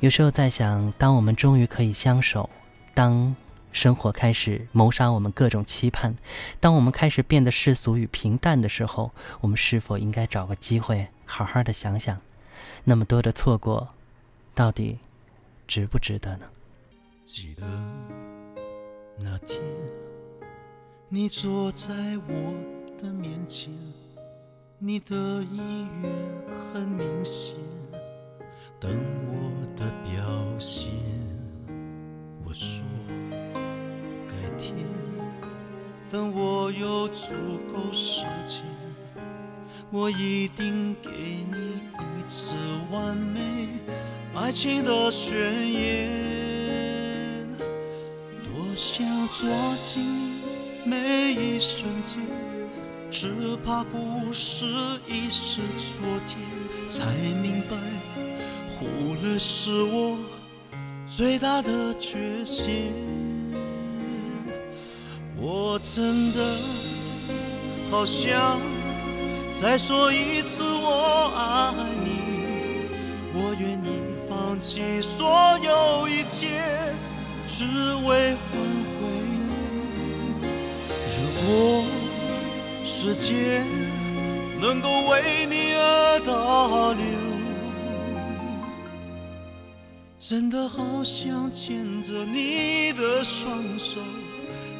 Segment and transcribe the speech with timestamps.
[0.00, 2.48] 有时候在想，当我们终于可以相守，
[2.94, 3.34] 当
[3.72, 6.14] 生活开始谋杀我们各种期盼，
[6.60, 12.16] 当我们开始变得世俗与平淡的时候，我们是否应该找个机会，好好的想想，
[12.84, 13.88] 那么多的错过，
[14.54, 14.98] 到底
[15.66, 16.46] 值不值得呢？
[17.24, 17.66] 记得
[19.18, 19.60] 那天，
[21.08, 21.92] 你坐在
[22.28, 22.54] 我
[23.02, 23.72] 的面前，
[24.78, 26.10] 你的意愿
[26.56, 27.58] 很明显，
[28.80, 28.90] 等
[29.26, 30.22] 我的表
[30.58, 30.92] 现。
[32.44, 32.84] 我说
[34.28, 34.74] 改天，
[36.08, 37.32] 等我有足
[37.72, 38.62] 够时间，
[39.90, 42.54] 我一定给你一次
[42.90, 43.68] 完美
[44.34, 45.36] 爱情的宣
[45.72, 47.48] 言。
[48.44, 49.48] 多想抓
[49.80, 50.04] 紧
[50.84, 52.20] 每一瞬间，
[53.10, 54.64] 只怕故事
[55.08, 56.38] 已是昨天，
[56.86, 57.76] 才明白
[58.68, 60.18] 忽略是我
[61.06, 62.92] 最大的缺陷。
[65.36, 66.38] 我真的
[67.90, 68.60] 好想
[69.52, 71.72] 再说一次我爱
[72.04, 72.10] 你，
[73.32, 73.86] 我愿意
[74.28, 76.48] 放弃所有一切，
[77.46, 78.60] 只为换
[78.90, 78.98] 回
[79.46, 79.50] 你。
[81.16, 81.16] 如
[81.46, 81.48] 果
[82.84, 83.64] 时间
[84.60, 87.04] 能够为你而倒流，
[90.30, 93.98] 真的好想牵着你的双手，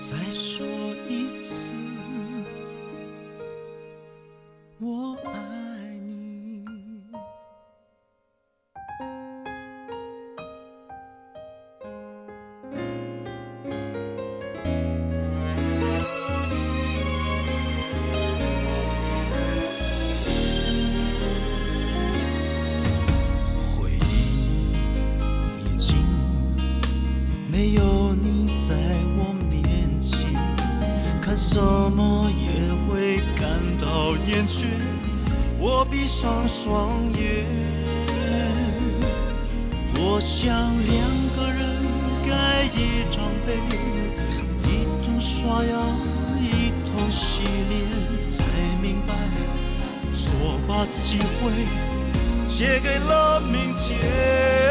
[0.00, 0.66] 再说
[1.06, 1.74] 一次，
[27.54, 28.74] 没有你在
[29.16, 29.62] 我面
[30.00, 30.28] 前，
[31.22, 32.50] 看什么也
[32.82, 33.48] 会感
[33.78, 34.64] 到厌倦，
[35.60, 37.44] 我闭上双眼，
[39.94, 40.98] 多想两
[41.36, 41.64] 个人
[42.28, 43.54] 盖一张被，
[44.68, 45.78] 一同刷牙，
[46.40, 47.38] 一同洗
[47.70, 48.42] 脸，才
[48.82, 49.14] 明白
[50.12, 51.52] 错把机会
[52.48, 54.63] 借给了明天。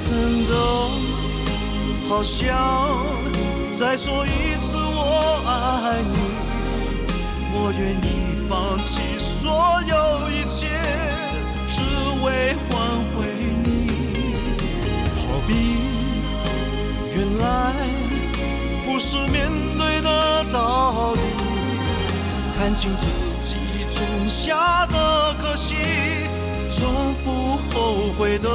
[0.00, 0.54] 真的
[2.08, 2.46] 好想。
[3.70, 6.18] 再说一次我爱你，
[7.54, 10.66] 我愿意放弃所有一切，
[11.68, 11.80] 只
[12.22, 12.70] 为换
[13.14, 13.24] 回
[13.64, 13.68] 你。
[15.16, 15.50] 逃避
[17.14, 17.72] 原来
[18.84, 21.20] 不是面对的道理，
[22.58, 23.06] 看清自
[23.42, 23.54] 己
[23.90, 25.76] 种下的可惜，
[26.68, 28.48] 重复后悔的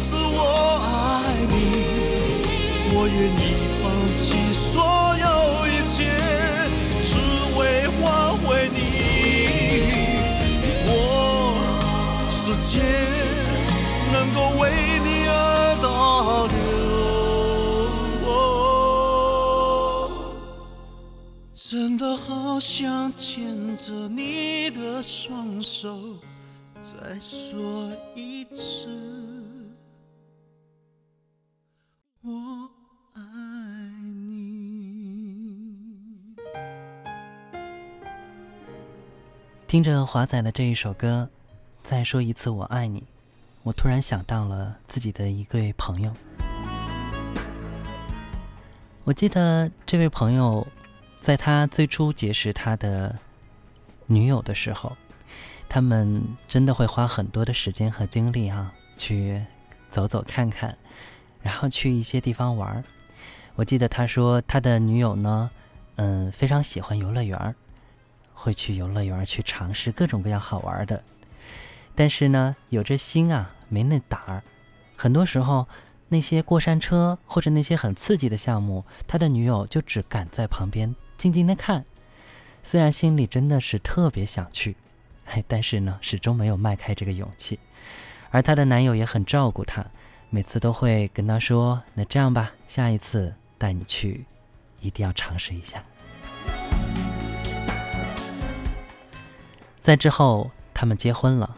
[0.00, 0.88] 是我爱
[1.46, 1.52] 你
[2.94, 3.38] 我愿意
[3.82, 3.84] 放
[4.14, 4.80] 弃所
[5.18, 5.26] 有
[5.66, 6.16] 一切
[7.04, 7.18] 只
[7.58, 8.00] 为换
[8.38, 8.78] 回你。
[10.86, 10.88] 我
[12.32, 12.80] 时世界
[14.10, 14.62] 能够为
[15.04, 16.54] 你而倒流
[21.52, 26.16] 真的好想牵着你的双手
[26.80, 29.19] 再说一次。
[32.22, 32.30] 我
[33.14, 33.22] 爱
[34.12, 34.36] 你。
[39.66, 41.30] 听着华仔的这一首歌，
[41.82, 43.04] 再说一次我爱你，
[43.62, 46.12] 我突然想到了自己的一位朋友。
[49.04, 50.66] 我记得这位朋友。
[51.22, 53.14] 在他最初结识他的
[54.06, 54.96] 女友的时候，
[55.68, 59.44] 他们真的会花很多的时间和精力啊，去
[59.90, 60.78] 走走看看，
[61.42, 62.82] 然后去一些地方玩
[63.56, 65.50] 我记得他说他的女友呢，
[65.96, 67.54] 嗯，非常喜欢游乐园
[68.32, 71.02] 会去游乐园去尝试各种各样好玩的。
[71.94, 74.42] 但是呢，有这心啊，没那胆儿。
[74.96, 75.66] 很多时候，
[76.08, 80.94] 那些过山车或者那些很刺激的项目，他的女友就只敢在旁边。
[81.18, 81.84] 静静的看，
[82.62, 84.76] 虽然心里真的是特别想去，
[85.46, 87.58] 但是呢，始终没有迈开这个勇气。
[88.30, 89.84] 而她的男友也很照顾她，
[90.32, 94.24] 每次都会跟她说：“那这样吧，下一次带你去
[94.80, 95.84] 一定要尝试一下。
[99.82, 101.56] 在之后，他们结婚了，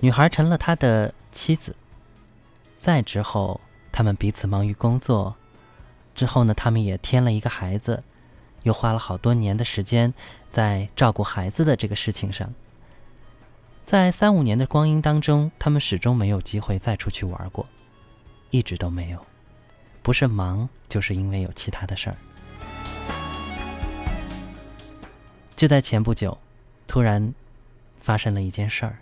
[0.00, 1.76] 女孩成了他的妻子。
[2.78, 3.60] 再之后，
[3.92, 5.36] 他们彼此忙于工作，
[6.14, 8.02] 之后呢，他们也添了一个孩子，
[8.62, 10.14] 又花了好多年的时间
[10.50, 12.54] 在照顾孩子的这个事情上。
[13.86, 17.64] 在三五年的光阴当中，他们始终没有机会再出去玩过，
[18.50, 19.26] 一直都没有，
[20.02, 22.16] 不是忙，就是因为有其他的事儿。
[25.54, 26.36] 就在前不久。
[26.88, 27.32] 突然，
[28.00, 28.98] 发生了一件事儿。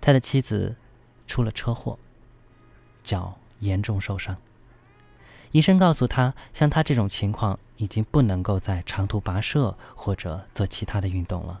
[0.00, 0.76] 他的妻子
[1.26, 1.98] 出了车祸，
[3.02, 4.36] 脚严重受伤。
[5.50, 11.60] 医生告诉他，像他这种情况，已经不能够再长途跋涉或者做其他的运动了。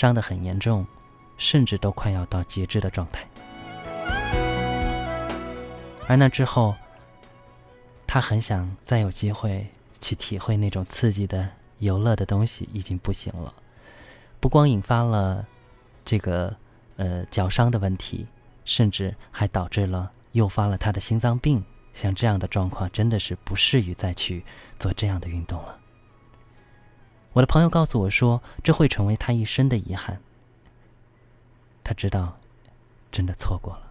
[0.00, 0.86] 伤得很严重，
[1.36, 3.28] 甚至都快要到截肢的状态。
[6.08, 6.74] 而那之后，
[8.06, 9.66] 他很想再有机会
[10.00, 11.46] 去体会那种刺激的
[11.80, 13.52] 游乐的东西，已经不行了。
[14.40, 15.46] 不光引发了
[16.02, 16.56] 这个
[16.96, 18.26] 呃脚伤的问题，
[18.64, 21.62] 甚至还导致了诱发了他的心脏病。
[21.92, 24.42] 像这样的状况，真的是不适于再去
[24.78, 25.78] 做这样的运动了。
[27.32, 30.20] 我的朋友告诉我说，这会成为他一生的遗憾。
[31.84, 32.38] 他知道，
[33.12, 33.89] 真的错过了。